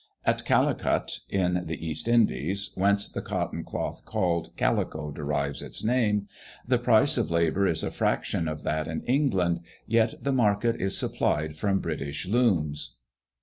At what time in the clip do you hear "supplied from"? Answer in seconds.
10.97-11.81